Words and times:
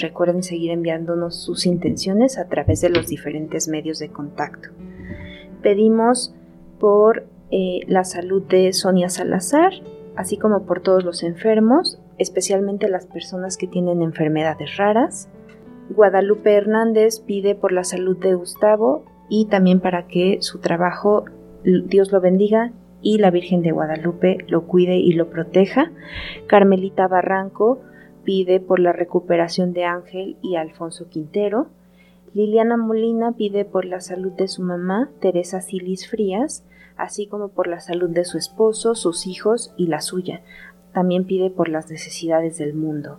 Recuerden 0.00 0.42
seguir 0.42 0.70
enviándonos 0.70 1.36
sus 1.42 1.66
intenciones 1.66 2.38
a 2.38 2.48
través 2.48 2.80
de 2.80 2.90
los 2.90 3.08
diferentes 3.08 3.68
medios 3.68 3.98
de 3.98 4.08
contacto. 4.08 4.70
Pedimos 5.62 6.34
por 6.78 7.26
eh, 7.50 7.80
la 7.86 8.04
salud 8.04 8.42
de 8.42 8.72
Sonia 8.72 9.08
Salazar, 9.08 9.72
así 10.16 10.36
como 10.36 10.64
por 10.64 10.80
todos 10.80 11.04
los 11.04 11.22
enfermos, 11.22 11.98
especialmente 12.18 12.88
las 12.88 13.06
personas 13.06 13.56
que 13.56 13.66
tienen 13.66 14.02
enfermedades 14.02 14.76
raras. 14.76 15.28
Guadalupe 15.90 16.54
Hernández 16.54 17.20
pide 17.20 17.54
por 17.54 17.72
la 17.72 17.84
salud 17.84 18.16
de 18.16 18.34
Gustavo 18.34 19.04
y 19.28 19.46
también 19.46 19.80
para 19.80 20.06
que 20.06 20.38
su 20.40 20.58
trabajo 20.58 21.24
Dios 21.64 22.10
lo 22.12 22.20
bendiga 22.20 22.72
y 23.02 23.18
la 23.18 23.30
Virgen 23.30 23.62
de 23.62 23.72
Guadalupe 23.72 24.38
lo 24.48 24.66
cuide 24.66 24.96
y 24.96 25.12
lo 25.12 25.28
proteja. 25.28 25.92
Carmelita 26.46 27.08
Barranco 27.08 27.80
pide 28.24 28.60
por 28.60 28.80
la 28.80 28.92
recuperación 28.92 29.72
de 29.72 29.84
Ángel 29.84 30.36
y 30.42 30.56
Alfonso 30.56 31.08
Quintero. 31.08 31.68
Liliana 32.34 32.76
Molina 32.76 33.32
pide 33.32 33.64
por 33.64 33.84
la 33.84 34.00
salud 34.00 34.32
de 34.32 34.48
su 34.48 34.62
mamá, 34.62 35.10
Teresa 35.20 35.60
Silis 35.60 36.08
Frías, 36.08 36.64
así 36.96 37.26
como 37.26 37.48
por 37.48 37.66
la 37.66 37.80
salud 37.80 38.10
de 38.10 38.24
su 38.24 38.38
esposo, 38.38 38.94
sus 38.94 39.26
hijos 39.26 39.74
y 39.76 39.86
la 39.88 40.00
suya. 40.00 40.42
También 40.92 41.24
pide 41.24 41.50
por 41.50 41.68
las 41.68 41.90
necesidades 41.90 42.58
del 42.58 42.74
mundo. 42.74 43.18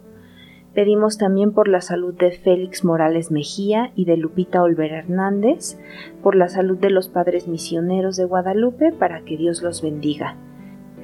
Pedimos 0.74 1.20
también 1.20 1.54
por 1.54 1.68
la 1.68 1.82
salud 1.82 2.16
de 2.16 2.32
Félix 2.32 2.84
Morales 2.84 3.30
Mejía 3.30 3.92
y 3.96 4.06
de 4.06 4.18
Lupita 4.18 4.64
Olvera 4.64 5.00
Hernández, 5.00 5.78
por 6.24 6.36
la 6.36 6.50
salud 6.50 6.80
de 6.80 6.90
los 6.90 7.10
padres 7.10 7.48
misioneros 7.48 8.16
de 8.16 8.26
Guadalupe, 8.26 8.92
para 8.92 9.24
que 9.24 9.38
Dios 9.38 9.62
los 9.62 9.84
bendiga. 9.84 10.36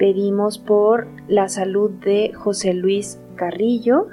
Pedimos 0.00 0.58
por 0.58 1.08
la 1.28 1.50
salud 1.50 1.90
de 1.90 2.32
José 2.32 2.72
Luis 2.72 3.20
Carrillo. 3.36 4.06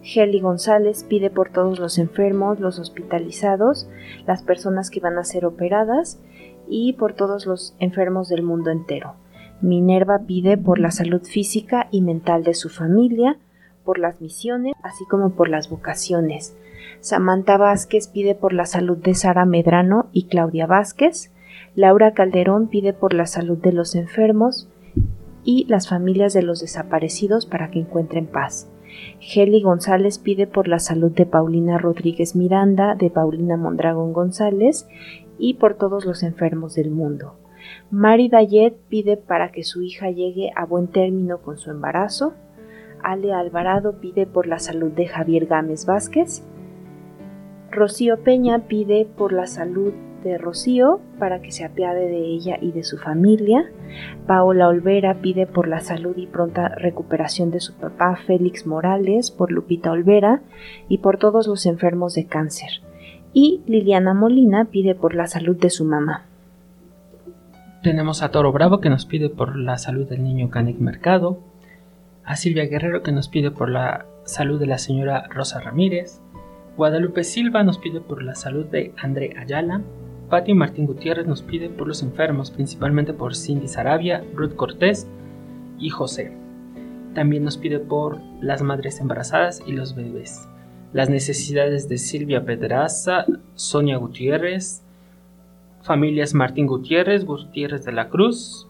Geli 0.00 0.40
González 0.40 1.04
pide 1.04 1.28
por 1.28 1.50
todos 1.50 1.78
los 1.78 1.98
enfermos, 1.98 2.60
los 2.60 2.78
hospitalizados, 2.78 3.86
las 4.26 4.42
personas 4.42 4.88
que 4.88 5.00
van 5.00 5.18
a 5.18 5.24
ser 5.24 5.44
operadas 5.44 6.18
y 6.66 6.94
por 6.94 7.12
todos 7.12 7.44
los 7.44 7.76
enfermos 7.78 8.30
del 8.30 8.42
mundo 8.42 8.70
entero. 8.70 9.16
Minerva 9.60 10.20
pide 10.26 10.56
por 10.56 10.78
la 10.78 10.90
salud 10.90 11.22
física 11.22 11.88
y 11.90 12.00
mental 12.00 12.42
de 12.42 12.54
su 12.54 12.70
familia, 12.70 13.36
por 13.84 13.98
las 13.98 14.22
misiones, 14.22 14.72
así 14.82 15.04
como 15.10 15.34
por 15.34 15.50
las 15.50 15.68
vocaciones. 15.68 16.56
Samantha 17.00 17.58
Vázquez 17.58 18.08
pide 18.08 18.34
por 18.34 18.54
la 18.54 18.64
salud 18.64 18.96
de 18.96 19.12
Sara 19.12 19.44
Medrano 19.44 20.06
y 20.10 20.24
Claudia 20.24 20.66
Vázquez. 20.66 21.30
Laura 21.74 22.14
Calderón 22.14 22.68
pide 22.68 22.94
por 22.94 23.12
la 23.12 23.26
salud 23.26 23.58
de 23.58 23.72
los 23.72 23.94
enfermos 23.94 24.70
y 25.44 25.66
las 25.66 25.88
familias 25.88 26.32
de 26.32 26.42
los 26.42 26.60
desaparecidos 26.60 27.46
para 27.46 27.70
que 27.70 27.80
encuentren 27.80 28.26
paz. 28.26 28.70
Geli 29.20 29.62
González 29.62 30.18
pide 30.18 30.46
por 30.46 30.68
la 30.68 30.78
salud 30.78 31.12
de 31.12 31.26
Paulina 31.26 31.78
Rodríguez 31.78 32.36
Miranda, 32.36 32.94
de 32.94 33.10
Paulina 33.10 33.56
Mondragón 33.56 34.12
González 34.12 34.86
y 35.38 35.54
por 35.54 35.74
todos 35.74 36.04
los 36.04 36.22
enfermos 36.22 36.74
del 36.74 36.90
mundo. 36.90 37.36
Mari 37.90 38.28
Dayet 38.28 38.76
pide 38.88 39.16
para 39.16 39.50
que 39.52 39.64
su 39.64 39.82
hija 39.82 40.10
llegue 40.10 40.50
a 40.54 40.64
buen 40.64 40.88
término 40.88 41.38
con 41.38 41.58
su 41.58 41.70
embarazo. 41.70 42.34
Ale 43.02 43.32
Alvarado 43.32 44.00
pide 44.00 44.26
por 44.26 44.46
la 44.46 44.58
salud 44.58 44.90
de 44.92 45.06
Javier 45.06 45.46
Gámez 45.46 45.86
Vázquez. 45.86 46.42
Rocío 47.70 48.22
Peña 48.22 48.66
pide 48.68 49.06
por 49.16 49.32
la 49.32 49.46
salud 49.46 49.92
de 50.24 50.38
Rocío 50.38 51.00
para 51.18 51.40
que 51.40 51.52
se 51.52 51.64
apiade 51.64 52.08
de 52.08 52.26
ella 52.26 52.58
y 52.60 52.72
de 52.72 52.82
su 52.82 52.98
familia. 52.98 53.70
Paola 54.26 54.68
Olvera 54.68 55.20
pide 55.20 55.46
por 55.46 55.68
la 55.68 55.80
salud 55.80 56.16
y 56.16 56.26
pronta 56.26 56.68
recuperación 56.70 57.50
de 57.50 57.60
su 57.60 57.74
papá 57.74 58.16
Félix 58.26 58.66
Morales, 58.66 59.30
por 59.30 59.52
Lupita 59.52 59.92
Olvera 59.92 60.42
y 60.88 60.98
por 60.98 61.18
todos 61.18 61.46
los 61.46 61.66
enfermos 61.66 62.14
de 62.14 62.26
cáncer. 62.26 62.82
Y 63.32 63.62
Liliana 63.66 64.14
Molina 64.14 64.64
pide 64.64 64.94
por 64.94 65.14
la 65.14 65.26
salud 65.26 65.56
de 65.56 65.70
su 65.70 65.84
mamá. 65.84 66.26
Tenemos 67.82 68.22
a 68.22 68.30
Toro 68.30 68.50
Bravo 68.50 68.80
que 68.80 68.90
nos 68.90 69.06
pide 69.06 69.28
por 69.28 69.56
la 69.56 69.78
salud 69.78 70.08
del 70.08 70.24
niño 70.24 70.50
Canek 70.50 70.78
Mercado, 70.78 71.38
a 72.24 72.36
Silvia 72.36 72.64
Guerrero 72.66 73.02
que 73.02 73.12
nos 73.12 73.28
pide 73.28 73.50
por 73.50 73.68
la 73.68 74.06
salud 74.24 74.58
de 74.58 74.66
la 74.66 74.78
señora 74.78 75.28
Rosa 75.28 75.60
Ramírez, 75.60 76.22
Guadalupe 76.76 77.22
Silva 77.22 77.62
nos 77.62 77.78
pide 77.78 78.00
por 78.00 78.22
la 78.22 78.34
salud 78.34 78.66
de 78.66 78.92
André 78.96 79.34
Ayala, 79.38 79.82
Patti 80.34 80.52
Martín 80.52 80.86
Gutiérrez 80.86 81.28
nos 81.28 81.42
pide 81.42 81.68
por 81.68 81.86
los 81.86 82.02
enfermos, 82.02 82.50
principalmente 82.50 83.12
por 83.12 83.36
Cindy 83.36 83.68
Sarabia, 83.68 84.24
Ruth 84.34 84.56
Cortés 84.56 85.06
y 85.78 85.90
José. 85.90 86.36
También 87.14 87.44
nos 87.44 87.56
pide 87.56 87.78
por 87.78 88.18
las 88.40 88.60
madres 88.60 88.98
embarazadas 88.98 89.62
y 89.64 89.70
los 89.70 89.94
bebés. 89.94 90.48
Las 90.92 91.08
necesidades 91.08 91.88
de 91.88 91.98
Silvia 91.98 92.44
Pedraza, 92.44 93.26
Sonia 93.54 93.96
Gutiérrez, 93.96 94.82
familias 95.82 96.34
Martín 96.34 96.66
Gutiérrez, 96.66 97.24
Gutiérrez 97.24 97.84
de 97.84 97.92
la 97.92 98.08
Cruz, 98.08 98.66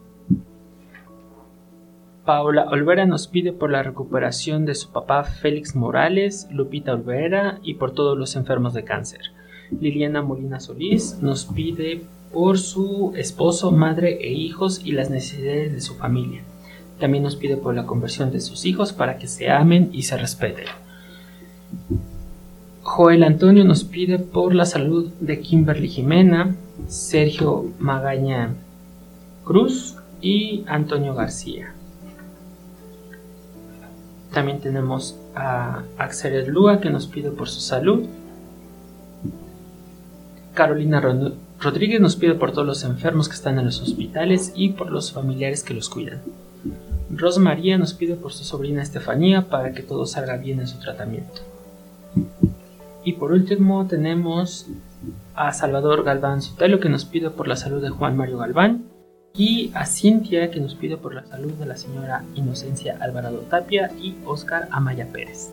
Paola 2.26 2.66
Olvera 2.68 3.06
nos 3.06 3.26
pide 3.26 3.54
por 3.54 3.70
la 3.70 3.82
recuperación 3.82 4.66
de 4.66 4.74
su 4.74 4.92
papá 4.92 5.24
Félix 5.24 5.74
Morales, 5.74 6.46
Lupita 6.50 6.92
Olvera 6.92 7.58
y 7.62 7.76
por 7.76 7.92
todos 7.92 8.18
los 8.18 8.36
enfermos 8.36 8.74
de 8.74 8.84
cáncer. 8.84 9.32
Liliana 9.80 10.22
Molina 10.22 10.60
Solís 10.60 11.18
nos 11.20 11.44
pide 11.44 12.02
por 12.32 12.58
su 12.58 13.12
esposo, 13.16 13.70
madre 13.70 14.18
e 14.20 14.32
hijos 14.32 14.80
y 14.84 14.92
las 14.92 15.10
necesidades 15.10 15.72
de 15.72 15.80
su 15.80 15.94
familia. 15.94 16.42
También 16.98 17.22
nos 17.22 17.36
pide 17.36 17.56
por 17.56 17.74
la 17.74 17.86
conversión 17.86 18.30
de 18.30 18.40
sus 18.40 18.66
hijos 18.66 18.92
para 18.92 19.18
que 19.18 19.28
se 19.28 19.50
amen 19.50 19.90
y 19.92 20.02
se 20.02 20.16
respeten. 20.16 20.66
Joel 22.82 23.22
Antonio 23.22 23.64
nos 23.64 23.84
pide 23.84 24.18
por 24.18 24.54
la 24.54 24.66
salud 24.66 25.10
de 25.20 25.40
Kimberly 25.40 25.88
Jimena, 25.88 26.54
Sergio 26.86 27.66
Magaña 27.78 28.54
Cruz 29.44 29.96
y 30.20 30.64
Antonio 30.66 31.14
García. 31.14 31.74
También 34.32 34.60
tenemos 34.60 35.16
a 35.34 35.82
Axel 35.96 36.46
Lua 36.48 36.80
que 36.80 36.90
nos 36.90 37.06
pide 37.06 37.30
por 37.30 37.48
su 37.48 37.60
salud. 37.60 38.04
Carolina 40.54 41.02
Rodríguez 41.60 42.00
nos 42.00 42.16
pide 42.16 42.34
por 42.34 42.52
todos 42.52 42.66
los 42.66 42.84
enfermos 42.84 43.28
que 43.28 43.34
están 43.34 43.58
en 43.58 43.66
los 43.66 43.80
hospitales 43.82 44.52
y 44.54 44.70
por 44.70 44.90
los 44.90 45.12
familiares 45.12 45.64
que 45.64 45.74
los 45.74 45.88
cuidan. 45.88 46.22
Ros 47.10 47.38
María 47.38 47.76
nos 47.76 47.92
pide 47.92 48.14
por 48.14 48.32
su 48.32 48.44
sobrina 48.44 48.82
Estefanía 48.82 49.48
para 49.48 49.72
que 49.72 49.82
todo 49.82 50.06
salga 50.06 50.36
bien 50.36 50.60
en 50.60 50.68
su 50.68 50.78
tratamiento. 50.78 51.42
Y 53.04 53.14
por 53.14 53.32
último 53.32 53.86
tenemos 53.86 54.66
a 55.34 55.52
Salvador 55.52 56.04
Galván 56.04 56.40
Sotelo 56.40 56.80
que 56.80 56.88
nos 56.88 57.04
pide 57.04 57.30
por 57.30 57.48
la 57.48 57.56
salud 57.56 57.82
de 57.82 57.90
Juan 57.90 58.16
Mario 58.16 58.38
Galván 58.38 58.84
y 59.34 59.72
a 59.74 59.84
Cintia 59.84 60.50
que 60.50 60.60
nos 60.60 60.74
pide 60.74 60.96
por 60.96 61.14
la 61.14 61.26
salud 61.26 61.52
de 61.54 61.66
la 61.66 61.76
señora 61.76 62.24
Inocencia 62.36 62.96
Alvarado 63.00 63.38
Tapia 63.50 63.90
y 64.00 64.14
Oscar 64.24 64.68
Amaya 64.70 65.08
Pérez. 65.12 65.52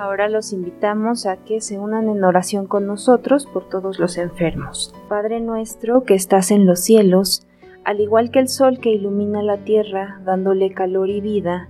Ahora 0.00 0.30
los 0.30 0.54
invitamos 0.54 1.26
a 1.26 1.36
que 1.36 1.60
se 1.60 1.78
unan 1.78 2.08
en 2.08 2.24
oración 2.24 2.66
con 2.66 2.86
nosotros 2.86 3.44
por 3.44 3.68
todos 3.68 3.98
los 3.98 4.16
enfermos. 4.16 4.94
Padre 5.10 5.42
nuestro 5.42 6.04
que 6.04 6.14
estás 6.14 6.50
en 6.50 6.64
los 6.64 6.80
cielos, 6.80 7.46
al 7.84 8.00
igual 8.00 8.30
que 8.30 8.38
el 8.38 8.48
sol 8.48 8.78
que 8.78 8.88
ilumina 8.88 9.42
la 9.42 9.58
tierra, 9.58 10.22
dándole 10.24 10.72
calor 10.72 11.10
y 11.10 11.20
vida, 11.20 11.68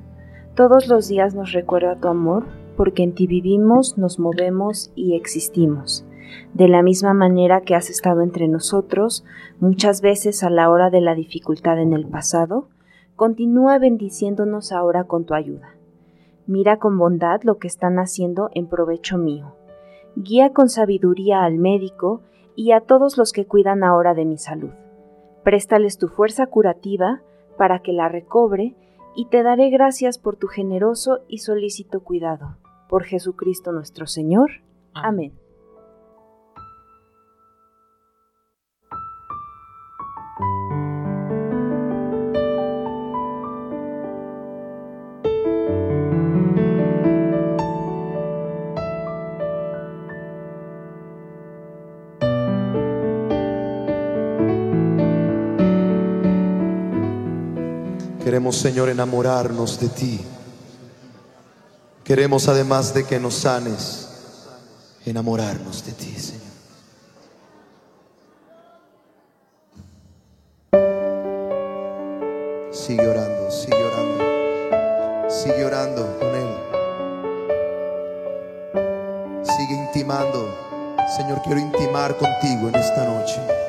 todos 0.55 0.87
los 0.87 1.09
días 1.09 1.35
nos 1.35 1.51
recuerda 1.51 1.97
tu 1.97 2.07
amor, 2.07 2.45
porque 2.77 3.03
en 3.03 3.17
ti 3.17 3.27
vivimos, 3.27 3.99
nos 3.99 4.21
movemos 4.21 4.93
y 4.95 5.17
existimos 5.17 6.07
de 6.55 6.69
la 6.69 6.83
misma 6.85 7.15
manera 7.15 7.63
que 7.63 7.75
has 7.75 7.91
estado 7.91 8.23
entre 8.23 8.47
nosotros 8.47 9.25
muchas 9.59 10.03
veces 10.03 10.45
a 10.45 10.51
la 10.51 10.71
hora 10.71 10.89
de 10.89 11.01
la 11.01 11.17
dificultad 11.17 11.81
en 11.81 11.93
el 11.93 12.07
pasado, 12.07 12.69
continúa 13.17 13.81
bendiciéndonos 13.81 14.71
ahora 14.71 15.03
con 15.03 15.25
tu 15.25 15.35
ayuda. 15.35 15.80
Mira 16.51 16.81
con 16.81 16.99
bondad 16.99 17.43
lo 17.45 17.59
que 17.59 17.69
están 17.69 18.01
haciendo 18.01 18.51
en 18.55 18.67
provecho 18.67 19.19
mío. 19.19 19.55
Guía 20.17 20.53
con 20.53 20.69
sabiduría 20.69 21.45
al 21.45 21.59
médico 21.59 22.23
y 22.57 22.73
a 22.73 22.81
todos 22.81 23.17
los 23.17 23.33
que 23.33 23.47
cuidan 23.47 23.85
ahora 23.85 24.15
de 24.15 24.25
mi 24.25 24.37
salud. 24.37 24.73
Préstales 25.45 25.97
tu 25.97 26.09
fuerza 26.09 26.49
curativa 26.49 27.23
para 27.57 27.79
que 27.79 27.93
la 27.93 28.09
recobre 28.09 28.75
y 29.15 29.27
te 29.27 29.45
daré 29.45 29.71
gracias 29.71 30.19
por 30.19 30.35
tu 30.35 30.49
generoso 30.49 31.21
y 31.29 31.39
solícito 31.39 32.01
cuidado. 32.01 32.57
Por 32.89 33.05
Jesucristo 33.05 33.71
nuestro 33.71 34.09
Señor. 34.09 34.51
Amén. 34.93 35.40
Queremos, 58.31 58.59
Señor, 58.59 58.89
enamorarnos 58.89 59.81
de 59.81 59.89
ti. 59.89 60.21
Queremos, 62.05 62.47
además 62.47 62.95
de 62.95 63.05
que 63.05 63.19
nos 63.19 63.35
sanes, 63.35 64.09
enamorarnos 65.05 65.85
de 65.85 65.91
ti, 65.91 66.15
Señor. 66.15 66.45
Sigue 72.71 73.09
orando, 73.09 73.51
sigue 73.51 73.83
orando, 73.85 74.25
sigue 75.29 75.65
orando 75.65 76.19
con 76.21 76.29
Él. 76.33 76.55
Sigue 79.43 79.75
intimando. 79.75 80.57
Señor, 81.17 81.43
quiero 81.43 81.59
intimar 81.59 82.17
contigo 82.17 82.69
en 82.69 82.77
esta 82.77 83.05
noche. 83.07 83.60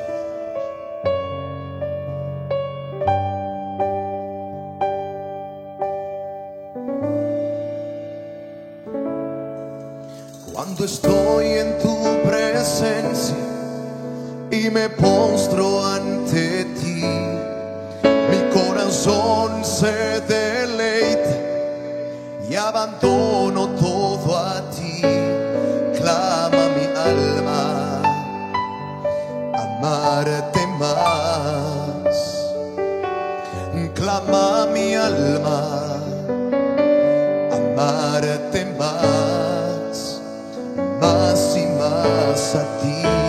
Mais 41.00 41.56
e 41.56 41.66
mais 41.78 42.56
a 42.56 42.64
ti. 42.80 43.21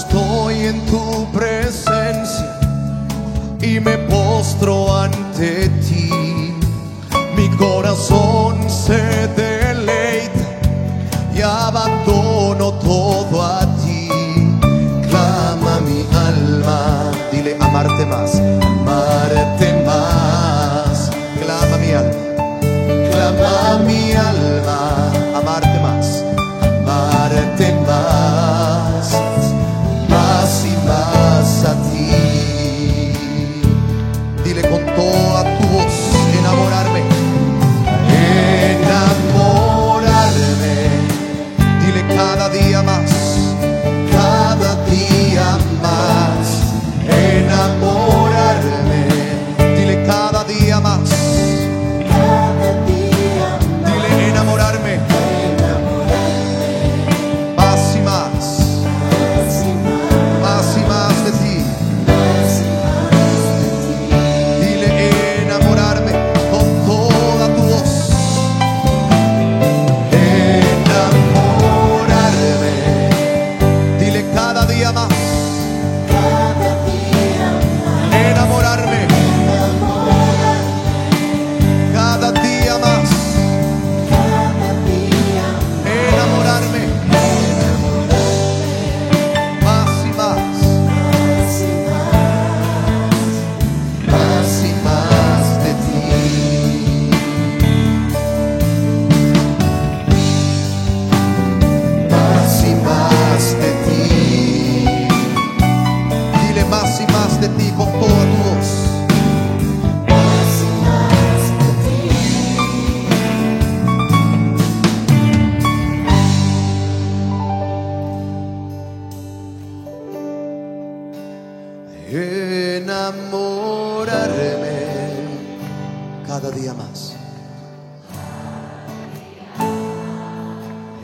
estoy 0.00 0.66
en 0.66 0.80
tu 0.86 1.30
presencia 1.32 2.58
y 3.60 3.80
me 3.80 3.98
postro 3.98 4.96
ante 4.96 5.68
ti. 5.86 6.09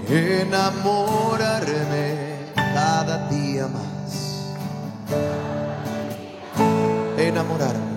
enamorarme 0.08 1.66
cada 2.54 3.28
día 3.28 3.66
más. 3.68 4.54
Enamorarme 7.18 7.96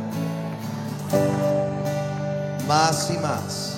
más 2.69 3.09
y 3.09 3.17
más. 3.17 3.68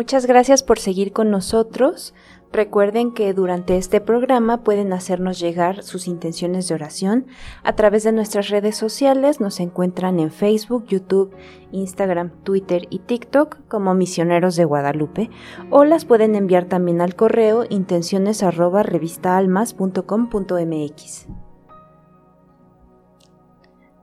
Muchas 0.00 0.24
gracias 0.24 0.62
por 0.62 0.78
seguir 0.78 1.12
con 1.12 1.30
nosotros. 1.30 2.14
Recuerden 2.50 3.12
que 3.12 3.34
durante 3.34 3.76
este 3.76 4.00
programa 4.00 4.64
pueden 4.64 4.94
hacernos 4.94 5.38
llegar 5.38 5.82
sus 5.82 6.08
intenciones 6.08 6.66
de 6.66 6.74
oración 6.74 7.26
a 7.64 7.74
través 7.74 8.04
de 8.04 8.12
nuestras 8.12 8.48
redes 8.48 8.78
sociales. 8.78 9.42
Nos 9.42 9.60
encuentran 9.60 10.18
en 10.18 10.30
Facebook, 10.30 10.86
YouTube, 10.86 11.36
Instagram, 11.70 12.30
Twitter 12.44 12.86
y 12.88 13.00
TikTok 13.00 13.58
como 13.68 13.92
Misioneros 13.92 14.56
de 14.56 14.64
Guadalupe 14.64 15.28
o 15.68 15.84
las 15.84 16.06
pueden 16.06 16.34
enviar 16.34 16.64
también 16.64 17.02
al 17.02 17.14
correo 17.14 17.66
intenciones 17.68 18.42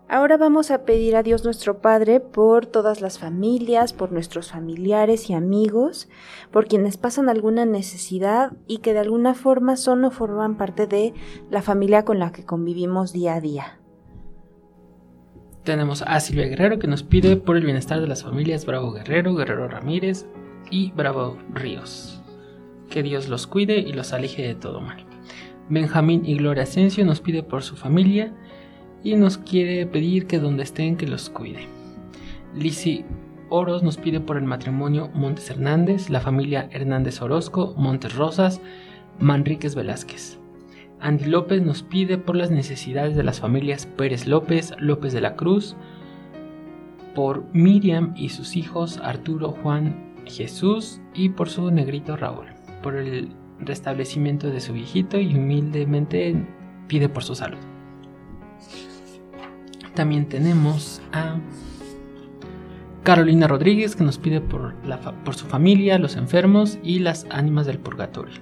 Ahora 0.10 0.38
vamos 0.38 0.72
a 0.72 0.86
pedir 0.86 1.18
a 1.18 1.24
Dios 1.24 1.44
nuestro 1.44 1.80
Padre 1.80 2.22
por 2.22 2.66
todas 2.66 3.02
las 3.02 3.20
familias, 3.20 3.92
por 3.92 4.14
nuestros 4.14 4.52
familiares 4.52 5.30
y 5.30 5.34
amigos, 5.34 6.08
por 6.50 6.68
quienes 6.68 6.96
pasan 6.96 7.28
alguna 7.28 7.66
necesidad 7.66 8.54
y 8.68 8.78
que 8.78 8.94
de 8.94 9.00
alguna 9.00 9.34
forma 9.34 9.76
son 9.76 10.06
o 10.06 10.12
forman 10.12 10.56
parte 10.56 10.88
de 10.88 11.14
la 11.52 11.62
familia 11.62 12.06
con 12.06 12.20
la 12.20 12.32
que 12.32 12.46
convivimos 12.46 13.12
día 13.12 13.36
a 13.36 13.42
día. 13.42 13.80
Tenemos 15.64 16.02
a 16.08 16.18
Silvia 16.22 16.48
Guerrero 16.48 16.80
que 16.80 16.88
nos 16.88 17.04
pide 17.04 17.36
por 17.36 17.58
el 17.58 17.66
bienestar 17.66 18.00
de 18.00 18.08
las 18.08 18.24
familias 18.24 18.66
Bravo 18.66 18.94
Guerrero, 18.94 19.36
Guerrero 19.36 19.68
Ramírez 19.68 20.26
y 20.72 20.92
Bravo 20.94 21.38
Ríos. 21.54 22.24
Que 22.90 23.04
Dios 23.04 23.28
los 23.28 23.46
cuide 23.46 23.80
y 23.80 23.92
los 23.92 24.14
aleje 24.14 24.44
de 24.44 24.56
todo 24.56 24.80
mal. 24.80 25.06
Benjamín 25.68 26.26
y 26.26 26.38
Gloria 26.38 26.64
Asensio 26.64 27.04
nos 27.04 27.20
pide 27.20 27.44
por 27.44 27.62
su 27.62 27.76
familia 27.76 28.34
y 29.08 29.16
nos 29.16 29.38
quiere 29.38 29.86
pedir 29.86 30.28
que 30.28 30.38
donde 30.38 30.64
estén 30.64 30.98
que 30.98 31.08
los 31.08 31.30
cuide. 31.30 31.66
Lisi 32.54 33.06
Oros 33.48 33.82
nos 33.82 33.96
pide 33.96 34.20
por 34.20 34.36
el 34.36 34.44
matrimonio 34.44 35.10
Montes 35.14 35.50
Hernández, 35.50 36.10
la 36.10 36.20
familia 36.20 36.68
Hernández 36.74 37.22
Orozco, 37.22 37.74
Montes 37.78 38.16
Rosas, 38.16 38.60
Manríquez 39.20 39.76
Velázquez. 39.76 40.38
Andy 41.00 41.24
López 41.24 41.62
nos 41.62 41.84
pide 41.84 42.18
por 42.18 42.36
las 42.36 42.52
necesidades 42.52 43.16
de 43.16 43.24
las 43.24 43.40
familias 43.40 43.86
Pérez 43.86 44.28
López, 44.28 44.74
López 44.78 45.14
de 45.14 45.22
la 45.22 45.38
Cruz, 45.38 45.78
por 47.16 47.46
Miriam 47.54 48.14
y 48.18 48.28
sus 48.28 48.58
hijos 48.58 49.00
Arturo, 49.02 49.52
Juan, 49.64 50.16
Jesús 50.26 51.00
y 51.14 51.30
por 51.30 51.48
su 51.48 51.72
negrito 51.72 52.18
Raúl, 52.18 52.48
por 52.84 52.98
el 52.98 53.30
restablecimiento 53.62 54.50
de 54.50 54.60
su 54.60 54.74
viejito 54.74 55.18
y 55.18 55.34
humildemente 55.34 56.36
pide 56.90 57.08
por 57.08 57.24
su 57.24 57.36
salud. 57.36 57.60
También 59.98 60.30
tenemos 60.30 61.02
a 61.12 61.38
Carolina 63.02 63.48
Rodríguez 63.48 63.96
que 63.96 64.04
nos 64.04 64.20
pide 64.20 64.42
por, 64.42 64.76
por 65.26 65.34
su 65.34 65.48
familia, 65.48 65.98
los 65.98 66.18
enfermos 66.18 66.78
y 66.84 67.00
las 67.00 67.26
ánimas 67.32 67.66
del 67.66 67.80
purgatorio. 67.80 68.36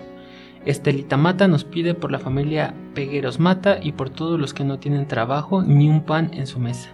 Estelita 0.65 1.15
Mata 1.15 1.47
nos 1.47 1.63
pide 1.63 1.93
por 1.93 2.11
la 2.11 2.19
familia 2.19 2.73
Pegueros 2.93 3.39
Mata 3.39 3.79
y 3.81 3.93
por 3.93 4.09
todos 4.09 4.37
los 4.37 4.53
que 4.53 4.65
no 4.65 4.79
tienen 4.79 5.07
trabajo 5.07 5.61
ni 5.61 5.87
un 5.87 6.03
pan 6.03 6.31
en 6.33 6.45
su 6.45 6.59
mesa. 6.59 6.89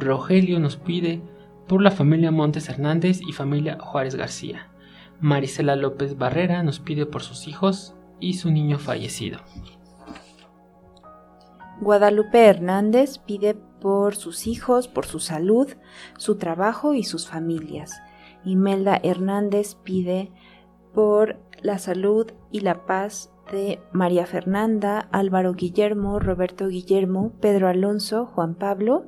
Rogelio 0.00 0.58
nos 0.58 0.78
pide 0.78 1.20
por 1.68 1.82
la 1.82 1.90
familia 1.90 2.30
Montes 2.30 2.70
Hernández 2.70 3.20
y 3.28 3.34
familia 3.34 3.76
Juárez 3.78 4.14
García. 4.14 4.68
Marisela 5.20 5.76
López 5.76 6.16
Barrera 6.16 6.62
nos 6.62 6.80
pide 6.80 7.04
por 7.04 7.22
sus 7.22 7.46
hijos 7.46 7.94
y 8.20 8.38
su 8.38 8.50
niño 8.50 8.78
fallecido. 8.78 9.40
Guadalupe 11.80 12.46
Hernández 12.46 13.18
pide 13.18 13.54
por 13.54 14.16
sus 14.16 14.46
hijos, 14.46 14.88
por 14.88 15.06
su 15.06 15.20
salud, 15.20 15.68
su 16.16 16.36
trabajo 16.36 16.94
y 16.94 17.04
sus 17.04 17.28
familias. 17.28 18.00
Imelda 18.44 18.98
Hernández 19.02 19.74
pide 19.74 20.32
por 20.94 21.38
la 21.60 21.78
salud 21.78 22.32
y 22.50 22.60
la 22.60 22.86
paz 22.86 23.30
de 23.52 23.80
María 23.92 24.26
Fernanda, 24.26 25.08
Álvaro 25.12 25.52
Guillermo, 25.52 26.18
Roberto 26.18 26.68
Guillermo, 26.68 27.32
Pedro 27.40 27.68
Alonso, 27.68 28.26
Juan 28.26 28.54
Pablo, 28.54 29.06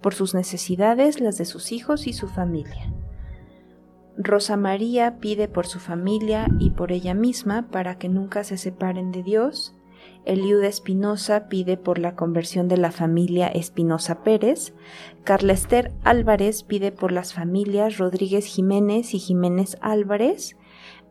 por 0.00 0.14
sus 0.14 0.34
necesidades, 0.34 1.20
las 1.20 1.38
de 1.38 1.44
sus 1.44 1.70
hijos 1.72 2.06
y 2.06 2.12
su 2.12 2.26
familia. 2.28 2.92
Rosa 4.18 4.56
María 4.56 5.18
pide 5.18 5.46
por 5.46 5.66
su 5.66 5.78
familia 5.78 6.48
y 6.58 6.70
por 6.70 6.90
ella 6.90 7.12
misma 7.12 7.68
para 7.70 7.98
que 7.98 8.08
nunca 8.08 8.44
se 8.44 8.56
separen 8.56 9.12
de 9.12 9.22
Dios. 9.22 9.75
Eliud 10.24 10.62
Espinosa 10.64 11.48
pide 11.48 11.76
por 11.76 11.98
la 11.98 12.16
conversión 12.16 12.68
de 12.68 12.76
la 12.76 12.90
familia 12.90 13.46
Espinosa 13.46 14.22
Pérez. 14.22 14.74
Carla 15.24 15.52
Esther 15.52 15.92
Álvarez 16.02 16.64
pide 16.64 16.92
por 16.92 17.12
las 17.12 17.32
familias 17.32 17.98
Rodríguez 17.98 18.44
Jiménez 18.44 19.14
y 19.14 19.18
Jiménez 19.18 19.76
Álvarez. 19.80 20.56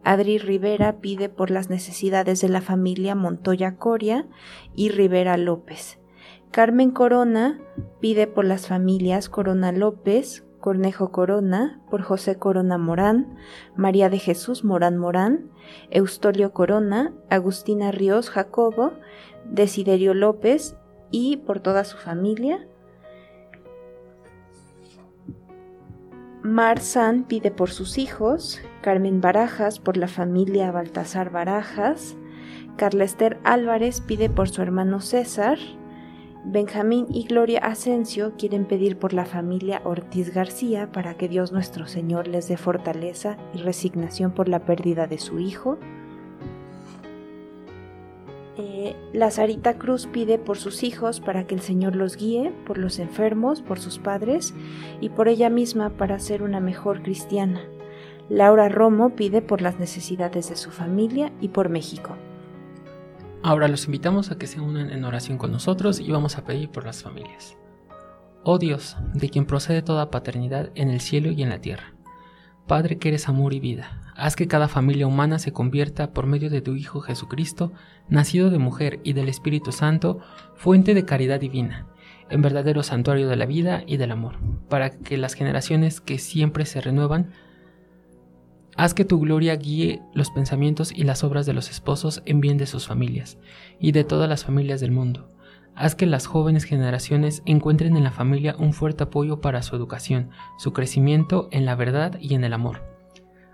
Adri 0.03 0.37
Rivera 0.37 0.99
pide 1.01 1.29
por 1.29 1.49
las 1.49 1.69
necesidades 1.69 2.39
de 2.41 2.49
la 2.49 2.61
familia 2.61 3.15
Montoya 3.15 3.77
Coria 3.77 4.27
y 4.75 4.89
Rivera 4.89 5.35
López. 5.37 5.97
Carmen 6.51 6.91
Corona 6.91 7.59
pide 7.99 8.27
por 8.27 8.45
las 8.45 8.67
familias 8.67 9.27
Corona 9.27 9.73
López, 9.73 10.44
Cornejo 10.65 11.11
Corona, 11.11 11.79
por 11.91 12.01
José 12.01 12.39
Corona 12.39 12.79
Morán, 12.79 13.37
María 13.75 14.09
de 14.09 14.17
Jesús 14.17 14.63
Morán 14.63 14.97
Morán, 14.97 15.51
Eustolio 15.91 16.53
Corona, 16.53 17.13
Agustina 17.29 17.91
Ríos 17.91 18.31
Jacobo, 18.31 18.93
Desiderio 19.47 20.15
López 20.15 20.75
y 21.11 21.37
por 21.37 21.59
toda 21.59 21.83
su 21.83 21.97
familia. 21.97 22.67
Mar 26.41 26.79
San 26.79 27.25
pide 27.25 27.51
por 27.51 27.69
sus 27.69 27.99
hijos, 27.99 28.59
Carmen 28.81 29.21
Barajas 29.21 29.77
por 29.77 29.97
la 29.97 30.07
familia 30.07 30.71
Baltasar 30.71 31.29
Barajas, 31.29 32.17
Carla 32.75 33.03
Esther 33.03 33.39
Álvarez 33.43 34.01
pide 34.01 34.31
por 34.31 34.49
su 34.49 34.63
hermano 34.63 34.99
César, 34.99 35.59
Benjamín 36.47 37.07
y 37.09 37.25
Gloria 37.25 37.59
Asensio 37.59 38.33
quieren 38.37 38.65
pedir 38.65 38.99
por 38.99 39.13
la 39.13 39.25
familia 39.25 39.81
Ortiz 39.83 40.31
García 40.31 40.91
para 40.91 41.17
que 41.17 41.27
Dios 41.27 41.51
nuestro 41.51 41.87
Señor 41.87 42.27
les 42.27 42.47
dé 42.47 42.55
fortaleza 42.55 43.35
y 43.55 43.57
resignación 43.57 44.31
por 44.31 44.47
la 44.47 44.59
pérdida 44.59 45.07
de 45.07 45.17
su 45.17 45.39
hijo. 45.39 45.79
Eh, 48.57 48.95
Lazarita 49.11 49.79
Cruz 49.79 50.05
pide 50.05 50.37
por 50.37 50.57
sus 50.57 50.83
hijos 50.83 51.19
para 51.19 51.47
que 51.47 51.55
el 51.55 51.61
Señor 51.61 51.95
los 51.95 52.15
guíe, 52.15 52.53
por 52.67 52.77
los 52.77 52.99
enfermos, 52.99 53.63
por 53.63 53.79
sus 53.79 53.97
padres 53.97 54.53
y 55.01 55.09
por 55.09 55.27
ella 55.27 55.49
misma 55.49 55.89
para 55.89 56.19
ser 56.19 56.43
una 56.43 56.59
mejor 56.59 57.01
cristiana. 57.01 57.61
Laura 58.29 58.69
Romo 58.69 59.15
pide 59.15 59.41
por 59.41 59.63
las 59.63 59.79
necesidades 59.79 60.49
de 60.49 60.55
su 60.55 60.69
familia 60.69 61.33
y 61.41 61.49
por 61.49 61.69
México. 61.69 62.15
Ahora 63.45 63.67
los 63.67 63.85
invitamos 63.85 64.31
a 64.31 64.39
que 64.39 64.47
se 64.47 64.59
unan 64.59 64.89
en 64.89 65.05
oración 65.05 65.37
con 65.37 65.51
nosotros 65.51 65.99
y 65.99 66.09
vamos 66.09 66.35
a 66.35 66.43
pedir 66.45 66.71
por 66.71 66.83
las 66.83 67.03
familias. 67.03 67.55
Oh 68.43 68.57
Dios, 68.57 68.97
de 69.13 69.29
quien 69.29 69.45
procede 69.45 69.83
toda 69.83 70.09
paternidad 70.09 70.71
en 70.73 70.89
el 70.89 70.99
cielo 70.99 71.29
y 71.29 71.43
en 71.43 71.49
la 71.49 71.61
tierra. 71.61 71.93
Padre 72.65 72.97
que 72.97 73.09
eres 73.09 73.29
amor 73.29 73.53
y 73.53 73.59
vida, 73.59 74.01
haz 74.15 74.35
que 74.35 74.47
cada 74.47 74.67
familia 74.67 75.05
humana 75.05 75.37
se 75.37 75.53
convierta 75.53 76.11
por 76.11 76.25
medio 76.25 76.49
de 76.49 76.61
tu 76.61 76.73
Hijo 76.73 77.01
Jesucristo, 77.01 77.71
nacido 78.09 78.49
de 78.49 78.57
mujer 78.57 78.99
y 79.03 79.13
del 79.13 79.29
Espíritu 79.29 79.71
Santo, 79.71 80.21
fuente 80.55 80.95
de 80.95 81.05
caridad 81.05 81.39
divina, 81.39 81.85
en 82.31 82.41
verdadero 82.41 82.81
santuario 82.81 83.29
de 83.29 83.35
la 83.35 83.45
vida 83.45 83.83
y 83.85 83.97
del 83.97 84.09
amor, 84.09 84.39
para 84.69 84.89
que 84.89 85.19
las 85.19 85.35
generaciones 85.35 86.01
que 86.01 86.17
siempre 86.17 86.65
se 86.65 86.81
renuevan 86.81 87.29
Haz 88.77 88.93
que 88.93 89.05
tu 89.05 89.21
gloria 89.21 89.55
guíe 89.55 90.01
los 90.13 90.31
pensamientos 90.31 90.91
y 90.91 91.03
las 91.03 91.23
obras 91.23 91.45
de 91.45 91.53
los 91.53 91.69
esposos 91.69 92.21
en 92.25 92.41
bien 92.41 92.57
de 92.57 92.65
sus 92.65 92.87
familias 92.87 93.37
y 93.79 93.93
de 93.93 94.03
todas 94.03 94.27
las 94.27 94.43
familias 94.43 94.81
del 94.81 94.91
mundo. 94.91 95.31
Haz 95.75 95.95
que 95.95 96.05
las 96.05 96.25
jóvenes 96.25 96.65
generaciones 96.65 97.41
encuentren 97.45 97.95
en 97.95 98.03
la 98.03 98.11
familia 98.11 98.55
un 98.59 98.73
fuerte 98.73 99.03
apoyo 99.03 99.39
para 99.39 99.61
su 99.61 99.77
educación, 99.77 100.29
su 100.57 100.73
crecimiento 100.73 101.47
en 101.51 101.65
la 101.65 101.75
verdad 101.75 102.17
y 102.19 102.33
en 102.33 102.43
el 102.43 102.51
amor. 102.51 102.83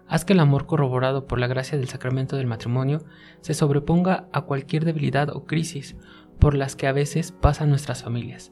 Haz 0.08 0.26
que 0.26 0.34
el 0.34 0.40
amor 0.40 0.66
corroborado 0.66 1.28
por 1.28 1.40
la 1.40 1.48
gracia 1.48 1.78
del 1.78 1.88
sacramento 1.88 2.36
del 2.36 2.48
matrimonio 2.48 3.04
se 3.42 3.54
sobreponga 3.54 4.28
a 4.34 4.42
cualquier 4.42 4.86
debilidad 4.86 5.30
o 5.30 5.46
crisis 5.46 5.96
por 6.40 6.56
las 6.56 6.76
que 6.76 6.88
a 6.88 6.94
veces 6.94 7.32
pasan 7.32 7.70
nuestras 7.70 8.04
familias. 8.04 8.52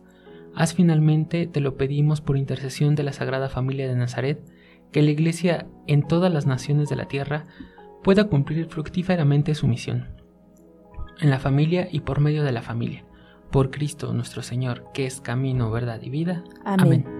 Haz 0.55 0.75
finalmente, 0.75 1.47
te 1.47 1.61
lo 1.61 1.77
pedimos 1.77 2.21
por 2.21 2.37
intercesión 2.37 2.93
de 2.95 3.03
la 3.03 3.13
Sagrada 3.13 3.49
Familia 3.49 3.87
de 3.87 3.95
Nazaret, 3.95 4.41
que 4.91 5.01
la 5.01 5.11
Iglesia 5.11 5.67
en 5.87 6.07
todas 6.07 6.31
las 6.31 6.45
naciones 6.45 6.89
de 6.89 6.95
la 6.95 7.05
tierra 7.05 7.45
pueda 8.03 8.25
cumplir 8.25 8.67
fructíferamente 8.67 9.55
su 9.55 9.67
misión, 9.67 10.07
en 11.19 11.29
la 11.29 11.39
familia 11.39 11.87
y 11.91 12.01
por 12.01 12.19
medio 12.19 12.43
de 12.43 12.51
la 12.51 12.61
familia, 12.61 13.05
por 13.51 13.71
Cristo 13.71 14.13
nuestro 14.13 14.41
Señor, 14.41 14.85
que 14.93 15.05
es 15.05 15.21
camino, 15.21 15.71
verdad 15.71 16.01
y 16.01 16.09
vida. 16.09 16.43
Amén. 16.65 17.18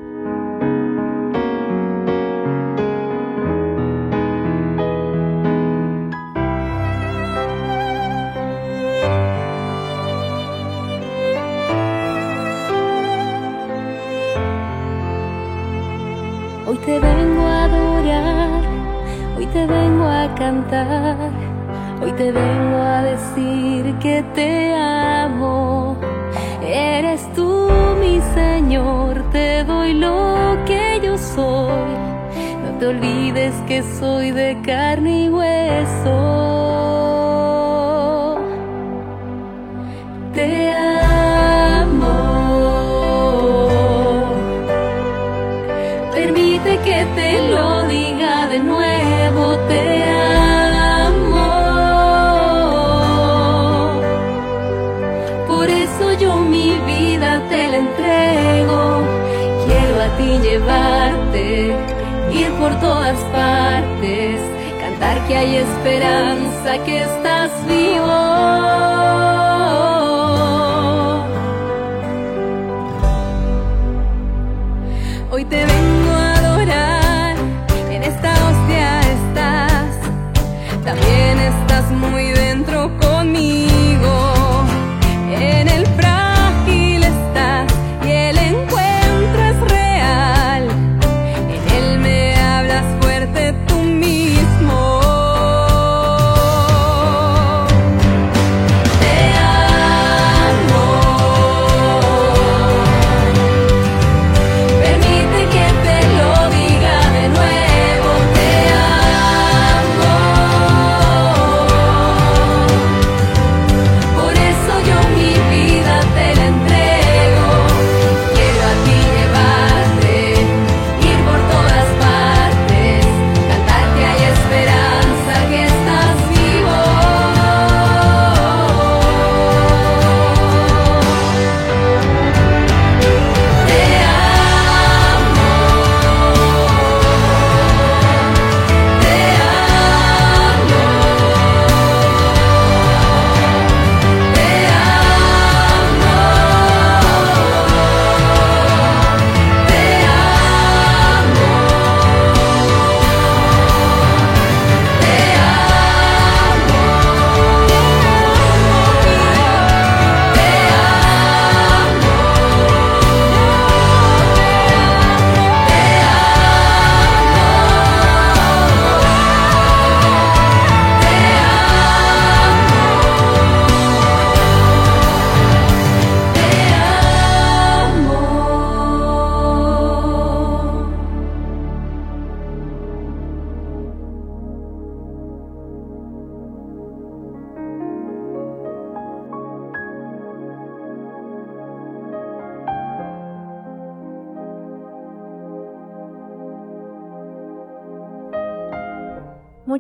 Cantar 65.00 65.28
que 65.28 65.36
hay 65.36 65.56
esperanza, 65.56 66.84
que 66.84 67.02
estás 67.02 67.52
vivo. 67.68 69.39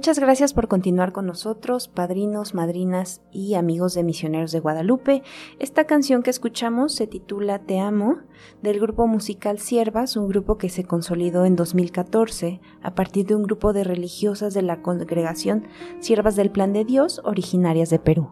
Muchas 0.10 0.24
gracias 0.24 0.54
por 0.56 0.68
continuar 0.68 1.12
con 1.12 1.28
nosotros, 1.28 1.88
padrinos, 1.88 2.56
madrinas 2.56 3.22
y 3.32 3.54
amigos 3.54 3.94
de 3.94 4.02
Misioneros 4.02 4.52
de 4.52 4.60
Guadalupe. 4.60 5.22
Esta 5.60 5.84
canción 5.84 6.24
que 6.24 6.32
escuchamos 6.32 6.96
se 6.96 7.06
titula 7.06 7.60
Te 7.60 7.80
amo, 7.80 8.18
del 8.64 8.80
grupo 8.80 9.06
musical 9.06 9.60
Siervas, 9.60 10.18
un 10.18 10.28
grupo 10.28 10.58
que 10.58 10.70
se 10.70 10.84
consolidó 10.84 11.46
en 11.46 11.56
2014 11.56 12.60
a 12.82 12.96
partir 12.96 13.28
de 13.28 13.36
un 13.36 13.44
grupo 13.44 13.72
de 13.72 13.84
religiosas 13.84 14.56
de 14.56 14.64
la 14.64 14.82
congregación 14.82 15.68
Siervas 16.00 16.36
del 16.36 16.50
Plan 16.50 16.74
de 16.74 16.86
Dios, 16.86 17.22
originarias 17.24 17.92
de 17.92 18.00
Perú. 18.00 18.32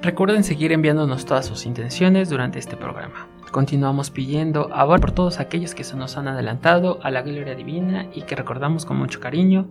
Recuerden 0.00 0.44
seguir 0.44 0.70
enviándonos 0.70 1.26
todas 1.26 1.46
sus 1.46 1.66
intenciones 1.66 2.30
durante 2.30 2.60
este 2.60 2.76
programa. 2.76 3.26
Continuamos 3.50 4.10
pidiendo 4.10 4.72
amor 4.72 5.00
por 5.00 5.10
todos 5.10 5.40
aquellos 5.40 5.74
que 5.74 5.82
se 5.82 5.96
nos 5.96 6.16
han 6.16 6.28
adelantado 6.28 7.00
a 7.02 7.10
la 7.10 7.22
gloria 7.22 7.56
divina 7.56 8.06
y 8.14 8.22
que 8.22 8.36
recordamos 8.36 8.84
con 8.84 8.98
mucho 8.98 9.18
cariño. 9.18 9.68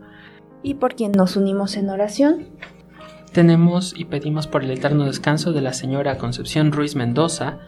Y 0.63 0.76
por 0.76 0.96
quien 0.96 1.12
nos 1.12 1.36
unimos 1.36 1.78
en 1.78 1.89
oración, 1.89 2.48
Tenemos 3.32 3.93
y 3.96 4.06
pedimos 4.06 4.48
por 4.48 4.63
el 4.63 4.72
eterno 4.72 5.06
descanso 5.06 5.52
de 5.52 5.62
la 5.62 5.74
señora 5.74 6.17
Concepción 6.17 6.72
Ruiz 6.72 6.96
Mendoza, 6.96 7.60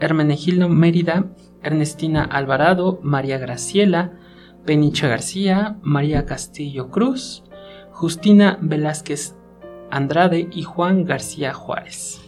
Hermenegildo 0.00 0.68
Mérida, 0.68 1.26
Ernestina 1.62 2.24
Alvarado, 2.24 3.00
María 3.02 3.38
Graciela, 3.38 4.12
Peniche 4.66 5.08
García, 5.08 5.78
María 5.82 6.26
Castillo 6.26 6.90
Cruz, 6.90 7.44
Justina 7.90 8.58
Velázquez 8.60 9.34
Andrade 9.90 10.48
y 10.52 10.62
Juan 10.62 11.04
García 11.04 11.54
Juárez. 11.54 12.20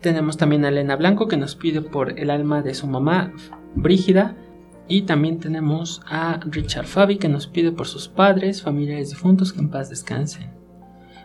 Tenemos 0.00 0.36
también 0.36 0.64
a 0.64 0.68
Elena 0.68 0.96
Blanco 0.96 1.28
que 1.28 1.36
nos 1.36 1.56
pide 1.56 1.82
por 1.82 2.18
el 2.18 2.30
alma 2.30 2.62
de 2.62 2.74
su 2.74 2.86
mamá, 2.86 3.32
Brígida. 3.74 4.36
Y 4.88 5.02
también 5.02 5.40
tenemos 5.40 6.00
a 6.06 6.38
Richard 6.44 6.86
Fabi 6.86 7.18
que 7.18 7.28
nos 7.28 7.46
pide 7.46 7.72
por 7.72 7.86
sus 7.86 8.08
padres, 8.08 8.62
familiares 8.62 9.10
difuntos 9.10 9.52
que 9.52 9.60
en 9.60 9.70
paz 9.70 9.90
descansen. 9.90 10.52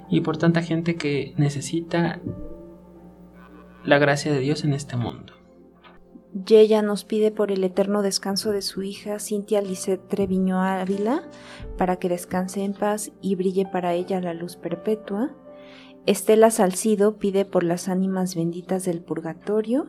Y 0.10 0.22
por 0.22 0.38
tanta 0.38 0.62
gente 0.62 0.96
que 0.96 1.34
necesita 1.38 2.20
la 3.84 3.98
gracia 3.98 4.34
de 4.34 4.40
Dios 4.40 4.64
en 4.64 4.74
este 4.74 4.98
mundo. 4.98 5.34
Yeya 6.34 6.82
nos 6.82 7.04
pide 7.04 7.32
por 7.32 7.52
el 7.52 7.64
eterno 7.64 8.02
descanso 8.02 8.52
de 8.52 8.62
su 8.62 8.84
hija 8.84 9.20
Cintia 9.20 9.62
Lisset 9.62 10.08
Treviño 10.08 10.62
Ávila, 10.62 11.24
para 11.78 11.98
que 11.98 12.08
descanse 12.08 12.64
en 12.64 12.74
paz 12.74 13.12
y 13.22 13.36
brille 13.36 13.66
para 13.66 13.94
ella 13.94 14.22
la 14.22 14.34
luz 14.34 14.56
perpetua. 14.56 15.36
Estela 16.06 16.50
Salcido 16.50 17.18
pide 17.18 17.44
por 17.44 17.64
las 17.64 17.90
ánimas 17.90 18.36
benditas 18.36 18.86
del 18.86 19.02
purgatorio. 19.02 19.88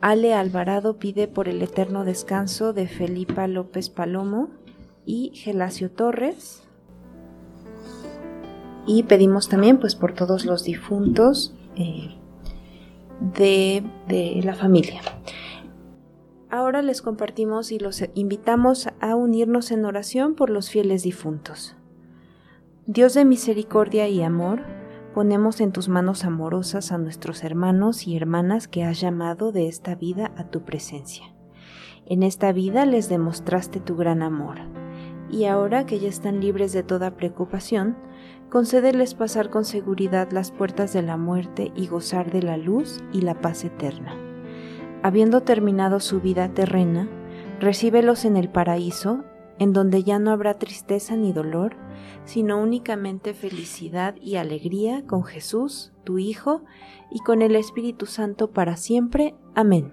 Ale 0.00 0.34
Alvarado 0.34 0.98
pide 0.98 1.26
por 1.26 1.48
el 1.48 1.60
eterno 1.62 2.04
descanso 2.04 2.72
de 2.72 2.86
Felipa 2.86 3.48
López 3.48 3.90
Palomo 3.90 4.48
y 5.04 5.32
Gelacio 5.34 5.90
Torres. 5.90 6.62
Y 8.86 9.02
pedimos 9.02 9.48
también 9.48 9.78
pues 9.78 9.96
por 9.96 10.14
todos 10.14 10.44
los 10.44 10.62
difuntos 10.64 11.54
eh, 11.76 12.16
de, 13.34 13.84
de 14.06 14.40
la 14.44 14.54
familia. 14.54 15.00
Ahora 16.48 16.80
les 16.80 17.02
compartimos 17.02 17.72
y 17.72 17.78
los 17.78 18.02
invitamos 18.14 18.88
a 19.00 19.16
unirnos 19.16 19.70
en 19.72 19.84
oración 19.84 20.34
por 20.34 20.48
los 20.48 20.70
fieles 20.70 21.02
difuntos. 21.02 21.74
Dios 22.86 23.12
de 23.12 23.26
misericordia 23.26 24.08
y 24.08 24.22
amor, 24.22 24.62
ponemos 25.18 25.60
en 25.60 25.72
tus 25.72 25.88
manos 25.88 26.24
amorosas 26.24 26.92
a 26.92 26.96
nuestros 26.96 27.42
hermanos 27.42 28.06
y 28.06 28.16
hermanas 28.16 28.68
que 28.68 28.84
has 28.84 29.00
llamado 29.00 29.50
de 29.50 29.66
esta 29.66 29.96
vida 29.96 30.30
a 30.36 30.44
tu 30.44 30.62
presencia. 30.62 31.24
En 32.06 32.22
esta 32.22 32.52
vida 32.52 32.86
les 32.86 33.08
demostraste 33.08 33.80
tu 33.80 33.96
gran 33.96 34.22
amor. 34.22 34.58
y 35.28 35.46
ahora 35.46 35.86
que 35.86 35.98
ya 35.98 36.08
están 36.08 36.40
libres 36.40 36.72
de 36.72 36.84
toda 36.84 37.16
preocupación, 37.16 37.96
concédeles 38.48 39.14
pasar 39.14 39.50
con 39.50 39.64
seguridad 39.64 40.30
las 40.30 40.52
puertas 40.52 40.92
de 40.92 41.02
la 41.02 41.16
muerte 41.16 41.72
y 41.74 41.88
gozar 41.88 42.30
de 42.30 42.44
la 42.44 42.56
luz 42.56 43.02
y 43.12 43.22
la 43.22 43.40
paz 43.40 43.64
eterna. 43.64 44.14
Habiendo 45.02 45.40
terminado 45.40 45.98
su 45.98 46.20
vida 46.20 46.54
terrena, 46.54 47.08
recíbelos 47.58 48.24
en 48.24 48.36
el 48.36 48.50
paraíso, 48.50 49.24
en 49.58 49.72
donde 49.72 50.04
ya 50.04 50.18
no 50.18 50.30
habrá 50.30 50.58
tristeza 50.58 51.16
ni 51.16 51.32
dolor, 51.32 51.76
sino 52.24 52.62
únicamente 52.62 53.34
felicidad 53.34 54.14
y 54.20 54.36
alegría 54.36 55.04
con 55.06 55.24
Jesús, 55.24 55.92
tu 56.04 56.18
Hijo, 56.18 56.62
y 57.10 57.20
con 57.20 57.42
el 57.42 57.56
Espíritu 57.56 58.06
Santo 58.06 58.50
para 58.50 58.76
siempre. 58.76 59.34
Amén. 59.54 59.92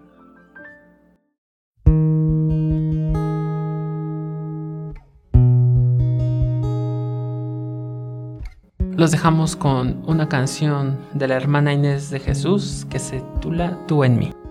Los 8.97 9.12
dejamos 9.12 9.58
con 9.58 10.04
una 10.08 10.30
canción 10.30 10.97
de 11.13 11.28
la 11.28 11.36
hermana 11.36 11.73
Inés 11.73 12.10
de 12.12 12.21
Jesús 12.21 12.88
que 12.89 12.99
se 12.99 13.19
titula 13.19 13.78
Tú 13.88 14.06
en 14.06 14.17
mí. 14.17 14.44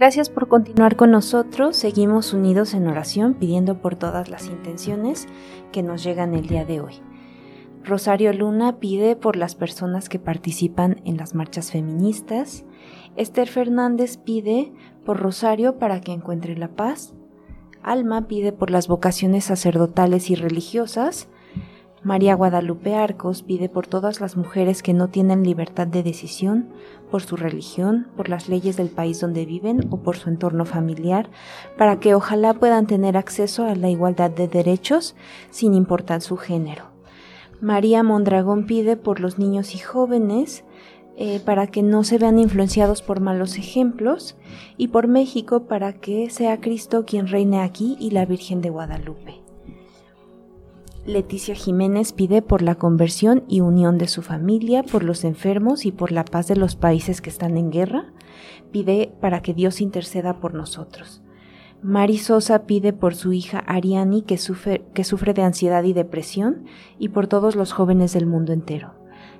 Gracias 0.00 0.30
por 0.30 0.48
continuar 0.48 0.96
con 0.96 1.10
nosotros. 1.10 1.76
Seguimos 1.76 2.32
unidos 2.32 2.72
en 2.72 2.88
oración 2.88 3.34
pidiendo 3.34 3.82
por 3.82 3.96
todas 3.96 4.30
las 4.30 4.46
intenciones 4.46 5.28
que 5.72 5.82
nos 5.82 6.02
llegan 6.02 6.34
el 6.34 6.46
día 6.46 6.64
de 6.64 6.80
hoy. 6.80 7.02
Rosario 7.84 8.32
Luna 8.32 8.78
pide 8.78 9.14
por 9.14 9.36
las 9.36 9.54
personas 9.54 10.08
que 10.08 10.18
participan 10.18 11.02
en 11.04 11.18
las 11.18 11.34
marchas 11.34 11.70
feministas. 11.70 12.64
Esther 13.16 13.48
Fernández 13.48 14.16
pide 14.16 14.72
por 15.04 15.20
Rosario 15.20 15.78
para 15.78 16.00
que 16.00 16.12
encuentre 16.12 16.56
la 16.56 16.68
paz. 16.68 17.12
Alma 17.82 18.26
pide 18.26 18.52
por 18.52 18.70
las 18.70 18.88
vocaciones 18.88 19.44
sacerdotales 19.44 20.30
y 20.30 20.34
religiosas. 20.34 21.28
María 22.02 22.34
Guadalupe 22.34 22.94
Arcos 22.94 23.42
pide 23.42 23.68
por 23.68 23.86
todas 23.86 24.22
las 24.22 24.34
mujeres 24.34 24.82
que 24.82 24.94
no 24.94 25.08
tienen 25.08 25.42
libertad 25.42 25.86
de 25.86 26.02
decisión, 26.02 26.70
por 27.10 27.22
su 27.22 27.36
religión, 27.36 28.08
por 28.16 28.30
las 28.30 28.48
leyes 28.48 28.78
del 28.78 28.88
país 28.88 29.20
donde 29.20 29.44
viven 29.44 29.86
o 29.90 29.98
por 29.98 30.16
su 30.16 30.30
entorno 30.30 30.64
familiar, 30.64 31.28
para 31.76 32.00
que 32.00 32.14
ojalá 32.14 32.54
puedan 32.54 32.86
tener 32.86 33.18
acceso 33.18 33.66
a 33.66 33.74
la 33.74 33.90
igualdad 33.90 34.30
de 34.30 34.48
derechos 34.48 35.14
sin 35.50 35.74
importar 35.74 36.22
su 36.22 36.38
género. 36.38 36.84
María 37.60 38.02
Mondragón 38.02 38.64
pide 38.64 38.96
por 38.96 39.20
los 39.20 39.38
niños 39.38 39.74
y 39.74 39.78
jóvenes, 39.78 40.64
eh, 41.18 41.38
para 41.44 41.66
que 41.66 41.82
no 41.82 42.02
se 42.02 42.16
vean 42.16 42.38
influenciados 42.38 43.02
por 43.02 43.20
malos 43.20 43.58
ejemplos, 43.58 44.38
y 44.78 44.88
por 44.88 45.06
México 45.06 45.64
para 45.64 45.92
que 45.92 46.30
sea 46.30 46.62
Cristo 46.62 47.04
quien 47.04 47.26
reine 47.26 47.60
aquí 47.60 47.98
y 48.00 48.12
la 48.12 48.24
Virgen 48.24 48.62
de 48.62 48.70
Guadalupe. 48.70 49.49
Leticia 51.10 51.54
Jiménez 51.54 52.12
pide 52.12 52.40
por 52.40 52.62
la 52.62 52.76
conversión 52.76 53.44
y 53.48 53.60
unión 53.60 53.98
de 53.98 54.08
su 54.08 54.22
familia, 54.22 54.82
por 54.82 55.02
los 55.02 55.24
enfermos 55.24 55.84
y 55.84 55.92
por 55.92 56.12
la 56.12 56.24
paz 56.24 56.46
de 56.46 56.56
los 56.56 56.76
países 56.76 57.20
que 57.20 57.30
están 57.30 57.56
en 57.56 57.70
guerra. 57.70 58.04
Pide 58.70 59.12
para 59.20 59.42
que 59.42 59.52
Dios 59.52 59.80
interceda 59.80 60.40
por 60.40 60.54
nosotros. 60.54 61.22
Mari 61.82 62.18
Sosa 62.18 62.64
pide 62.64 62.92
por 62.92 63.14
su 63.14 63.32
hija 63.32 63.58
Ariani 63.66 64.22
que 64.22 64.38
sufre, 64.38 64.84
que 64.94 65.02
sufre 65.04 65.34
de 65.34 65.42
ansiedad 65.42 65.82
y 65.82 65.92
depresión 65.92 66.64
y 66.98 67.08
por 67.08 67.26
todos 67.26 67.56
los 67.56 67.72
jóvenes 67.72 68.12
del 68.12 68.26
mundo 68.26 68.52
entero. 68.52 68.94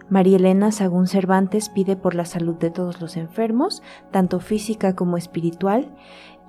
María 0.08 0.38
Elena 0.38 0.72
Sagún 0.72 1.06
Cervantes 1.06 1.68
pide 1.68 1.96
por 1.96 2.16
la 2.16 2.24
salud 2.24 2.56
de 2.56 2.70
todos 2.70 3.00
los 3.00 3.16
enfermos, 3.16 3.82
tanto 4.10 4.40
física 4.40 4.96
como 4.96 5.16
espiritual, 5.16 5.94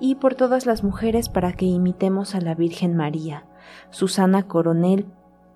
y 0.00 0.16
por 0.16 0.34
todas 0.34 0.66
las 0.66 0.82
mujeres 0.82 1.28
para 1.28 1.52
que 1.52 1.66
imitemos 1.66 2.34
a 2.34 2.40
la 2.40 2.56
Virgen 2.56 2.96
María. 2.96 3.46
Susana 3.90 4.46
Coronel 4.46 5.06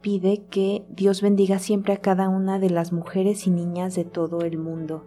pide 0.01 0.45
que 0.51 0.85
Dios 0.89 1.23
bendiga 1.23 1.59
siempre 1.59 1.95
a 1.95 1.99
cada 1.99 2.29
una 2.29 2.59
de 2.59 2.71
las 2.71 2.93
mujeres 2.93 3.47
y 3.47 3.51
niñas 3.51 3.95
de 3.95 4.05
todo 4.05 4.41
el 4.41 4.59
mundo. 4.59 5.05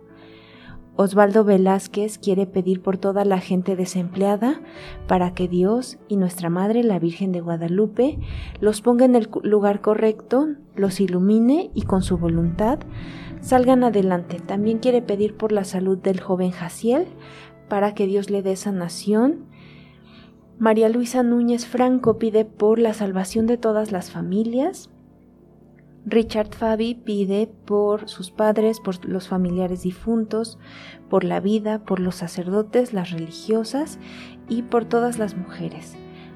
Osvaldo 1.01 1.45
Velázquez 1.45 2.17
quiere 2.17 2.45
pedir 2.45 2.81
por 2.81 2.97
toda 2.97 3.23
la 3.23 3.39
gente 3.39 3.77
desempleada 3.77 4.59
para 5.07 5.33
que 5.33 5.47
Dios 5.47 5.97
y 6.09 6.17
nuestra 6.17 6.49
Madre, 6.49 6.83
la 6.83 6.99
Virgen 6.99 7.31
de 7.31 7.39
Guadalupe, 7.39 8.19
los 8.59 8.81
ponga 8.81 9.05
en 9.05 9.15
el 9.15 9.29
lugar 9.43 9.79
correcto, 9.79 10.49
los 10.75 10.99
ilumine 10.99 11.71
y 11.73 11.83
con 11.83 12.01
su 12.01 12.17
voluntad 12.17 12.79
salgan 13.39 13.85
adelante. 13.85 14.41
También 14.45 14.79
quiere 14.79 15.01
pedir 15.01 15.37
por 15.37 15.53
la 15.53 15.63
salud 15.63 15.97
del 15.97 16.19
joven 16.19 16.51
Jaciel 16.51 17.07
para 17.69 17.93
que 17.93 18.05
Dios 18.05 18.29
le 18.29 18.41
dé 18.41 18.57
sanación 18.57 19.45
María 20.59 20.89
Luisa 20.89 21.23
Núñez 21.23 21.65
Franco 21.65 22.17
pide 22.17 22.43
por 22.43 22.79
la 22.79 22.93
salvación 22.93 23.47
de 23.47 23.57
todas 23.57 23.93
las 23.93 24.11
familias. 24.11 24.89
Richard 26.05 26.53
Fabi 26.53 26.95
pide 26.95 27.47
por 27.47 28.09
sus 28.09 28.31
padres, 28.31 28.81
por 28.81 29.05
los 29.05 29.29
familiares 29.29 29.83
difuntos, 29.83 30.59
por 31.09 31.23
la 31.23 31.39
vida, 31.39 31.85
por 31.85 32.01
los 32.01 32.15
sacerdotes, 32.15 32.91
las 32.91 33.11
religiosas 33.11 33.99
y 34.49 34.63
por 34.63 34.83
todas 34.83 35.17
las 35.17 35.37
mujeres. 35.37 35.95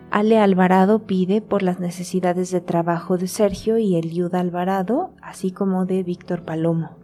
Ale 0.09 0.39
Alvarado 0.39 0.99
pide 0.99 1.41
por 1.41 1.61
las 1.61 1.81
necesidades 1.81 2.49
de 2.49 2.61
trabajo 2.61 3.17
de 3.17 3.27
Sergio 3.27 3.77
y 3.77 3.97
Eliuda 3.97 4.39
Alvarado, 4.39 5.11
así 5.21 5.51
como 5.51 5.85
de 5.85 6.01
Víctor 6.01 6.43
Palomo. 6.43 7.02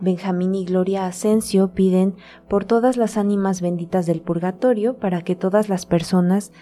Benjamín 0.00 0.54
y 0.54 0.64
Gloria 0.64 1.06
Asensio 1.06 1.72
piden 1.72 2.16
por 2.48 2.64
todas 2.64 2.96
las 2.96 3.16
ánimas 3.16 3.60
benditas 3.62 4.04
del 4.04 4.20
purgatorio 4.20 4.98
para 4.98 5.22
que 5.22 5.36
todas 5.36 5.68
las 5.68 5.86
personas 5.86 6.52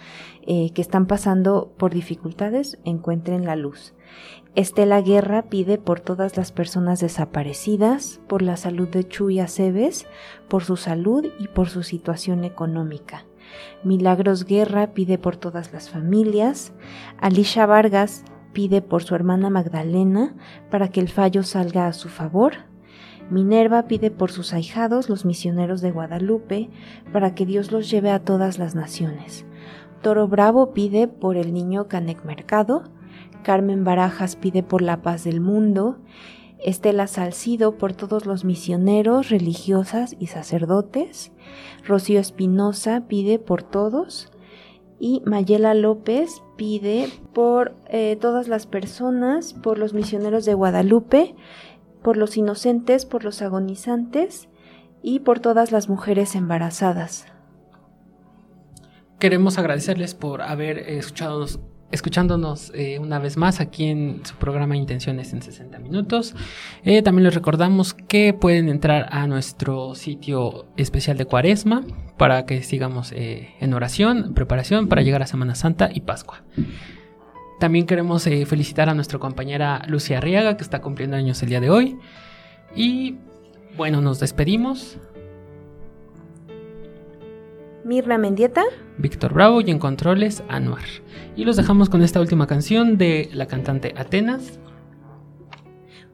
eh, 0.46 0.70
que 0.72 0.82
están 0.82 1.06
pasando 1.06 1.72
por 1.76 1.92
dificultades 1.92 2.78
encuentren 2.84 3.44
la 3.44 3.56
luz. 3.56 3.94
Estela 4.54 5.00
Guerra 5.00 5.42
pide 5.42 5.78
por 5.78 5.98
todas 5.98 6.36
las 6.36 6.52
personas 6.52 7.00
desaparecidas, 7.00 8.20
por 8.28 8.40
la 8.40 8.56
salud 8.56 8.88
de 8.88 9.08
Chuy 9.08 9.40
Aceves, 9.40 10.06
por 10.48 10.62
su 10.62 10.76
salud 10.76 11.26
y 11.40 11.48
por 11.48 11.68
su 11.68 11.82
situación 11.82 12.44
económica. 12.44 13.26
Milagros 13.82 14.44
Guerra 14.44 14.94
pide 14.94 15.18
por 15.18 15.36
todas 15.36 15.72
las 15.72 15.90
familias. 15.90 16.72
Alicia 17.18 17.66
Vargas 17.66 18.24
pide 18.52 18.80
por 18.80 19.02
su 19.02 19.16
hermana 19.16 19.50
Magdalena 19.50 20.36
para 20.70 20.88
que 20.88 21.00
el 21.00 21.08
fallo 21.08 21.42
salga 21.42 21.88
a 21.88 21.92
su 21.92 22.08
favor. 22.08 22.54
Minerva 23.30 23.86
pide 23.86 24.10
por 24.10 24.30
sus 24.30 24.52
ahijados, 24.52 25.08
los 25.08 25.24
misioneros 25.24 25.80
de 25.80 25.90
Guadalupe, 25.90 26.70
para 27.12 27.34
que 27.34 27.46
Dios 27.46 27.72
los 27.72 27.90
lleve 27.90 28.10
a 28.10 28.18
todas 28.18 28.58
las 28.58 28.74
naciones. 28.74 29.46
Toro 30.02 30.28
Bravo 30.28 30.72
pide 30.74 31.08
por 31.08 31.36
el 31.36 31.54
niño 31.54 31.88
Canec 31.88 32.24
Mercado, 32.24 32.84
Carmen 33.42 33.84
Barajas 33.84 34.36
pide 34.36 34.62
por 34.62 34.82
la 34.82 35.02
paz 35.02 35.24
del 35.24 35.40
mundo, 35.40 35.98
Estela 36.58 37.06
Salcido 37.06 37.76
por 37.76 37.92
todos 37.92 38.26
los 38.26 38.44
misioneros, 38.44 39.30
religiosas 39.30 40.16
y 40.18 40.28
sacerdotes, 40.28 41.32
Rocío 41.86 42.20
Espinosa 42.20 43.04
pide 43.06 43.38
por 43.38 43.62
todos, 43.62 44.30
y 44.98 45.22
Mayela 45.26 45.74
López 45.74 46.42
pide 46.56 47.08
por 47.32 47.74
eh, 47.88 48.16
todas 48.20 48.48
las 48.48 48.66
personas, 48.66 49.52
por 49.52 49.78
los 49.78 49.92
misioneros 49.92 50.44
de 50.44 50.54
Guadalupe, 50.54 51.34
por 52.04 52.18
los 52.18 52.36
inocentes, 52.36 53.06
por 53.06 53.24
los 53.24 53.40
agonizantes 53.40 54.48
y 55.02 55.20
por 55.20 55.40
todas 55.40 55.72
las 55.72 55.88
mujeres 55.88 56.34
embarazadas. 56.34 57.26
Queremos 59.18 59.56
agradecerles 59.56 60.14
por 60.14 60.42
haber 60.42 60.78
escuchado, 60.78 61.46
escuchándonos 61.90 62.70
eh, 62.74 62.98
una 62.98 63.18
vez 63.18 63.38
más 63.38 63.58
aquí 63.58 63.86
en 63.86 64.20
su 64.26 64.34
programa 64.36 64.76
Intenciones 64.76 65.32
en 65.32 65.40
60 65.40 65.78
minutos. 65.78 66.34
Eh, 66.84 67.00
también 67.00 67.24
les 67.24 67.34
recordamos 67.34 67.94
que 67.94 68.34
pueden 68.34 68.68
entrar 68.68 69.08
a 69.10 69.26
nuestro 69.26 69.94
sitio 69.94 70.66
especial 70.76 71.16
de 71.16 71.24
Cuaresma 71.24 71.86
para 72.18 72.44
que 72.44 72.62
sigamos 72.62 73.12
eh, 73.12 73.54
en 73.60 73.72
oración, 73.72 74.34
preparación 74.34 74.88
para 74.88 75.00
llegar 75.00 75.22
a 75.22 75.26
Semana 75.26 75.54
Santa 75.54 75.88
y 75.90 76.02
Pascua. 76.02 76.42
También 77.60 77.86
queremos 77.86 78.26
eh, 78.26 78.46
felicitar 78.46 78.88
a 78.88 78.94
nuestra 78.94 79.18
compañera 79.18 79.82
Lucia 79.86 80.18
Arriaga, 80.18 80.56
que 80.56 80.62
está 80.62 80.80
cumpliendo 80.80 81.16
años 81.16 81.42
el 81.42 81.48
día 81.48 81.60
de 81.60 81.70
hoy. 81.70 81.98
Y 82.74 83.16
bueno, 83.76 84.00
nos 84.00 84.20
despedimos. 84.20 84.98
Mirna 87.84 88.18
Mendieta. 88.18 88.62
Víctor 88.96 89.34
Bravo 89.34 89.60
y 89.60 89.70
en 89.70 89.78
controles 89.78 90.42
Anuar. 90.48 90.84
Y 91.36 91.44
los 91.44 91.56
dejamos 91.56 91.90
con 91.90 92.02
esta 92.02 92.20
última 92.20 92.46
canción 92.46 92.96
de 92.96 93.28
la 93.32 93.46
cantante 93.46 93.94
Atenas. 93.96 94.58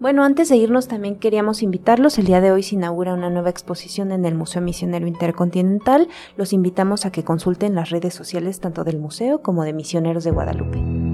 Bueno, 0.01 0.25
antes 0.25 0.49
de 0.49 0.57
irnos 0.57 0.89
también 0.89 1.17
queríamos 1.17 1.63
invitarlos. 1.63 2.19
El 2.19 2.25
día 2.25 2.41
de 2.41 2.51
hoy 2.53 2.63
se 2.63 2.75
inaugura 2.75 3.13
una 3.13 3.29
nueva 3.29 3.51
exposición 3.51 4.13
en 4.13 4.25
el 4.25 4.35
Museo 4.35 4.63
Misionero 4.63 5.07
Intercontinental. 5.07 6.09
Los 6.37 6.55
invitamos 6.55 7.05
a 7.05 7.13
que 7.13 7.23
consulten 7.23 7.75
las 7.75 7.91
redes 7.91 8.15
sociales 8.15 8.61
tanto 8.61 8.83
del 8.83 8.99
museo 8.99 9.43
como 9.43 9.63
de 9.63 9.75
Misioneros 9.75 10.25
de 10.25 10.31
Guadalupe. 10.31 11.10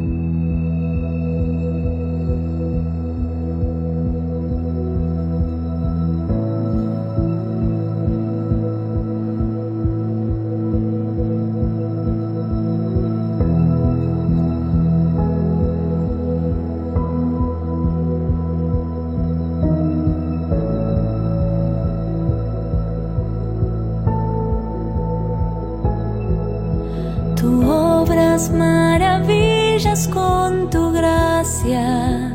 Con 30.12 30.68
tu 30.68 30.92
gracia. 30.92 32.34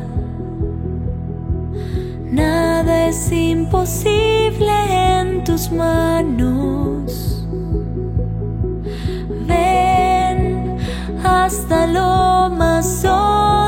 Nada 2.32 3.08
es 3.08 3.32
imposible 3.32 4.74
en 4.90 5.44
tus 5.44 5.72
manos. 5.72 7.46
Ven 9.46 10.76
hasta 11.24 11.86
lo 11.86 12.50
más 12.56 13.06
hondo 13.06 13.61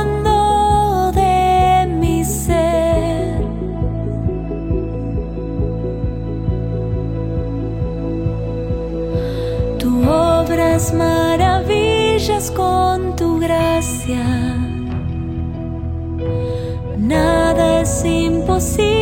imposible 18.63 18.92